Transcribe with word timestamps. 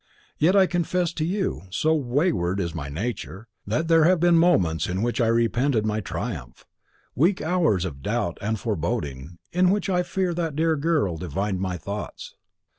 Yet, 0.39 0.55
I 0.55 0.65
confess 0.65 1.13
to 1.13 1.23
you, 1.23 1.65
so 1.69 1.93
wayward 1.93 2.59
is 2.59 2.73
my 2.73 2.89
nature, 2.89 3.47
that 3.67 3.87
there 3.87 4.05
have 4.05 4.19
been 4.19 4.35
moments 4.35 4.87
in 4.87 5.03
which 5.03 5.21
I 5.21 5.27
repented 5.27 5.85
my 5.85 5.99
triumph 6.01 6.65
weak 7.13 7.39
hours 7.39 7.85
of 7.85 8.01
doubt 8.01 8.39
and 8.41 8.59
foreboding, 8.59 9.37
in 9.51 9.69
which 9.69 9.91
I 9.91 10.01
fear 10.01 10.33
that 10.33 10.55
dear 10.55 10.75
girl 10.75 11.17
divined 11.17 11.59
my 11.59 11.77
thoughts. 11.77 12.33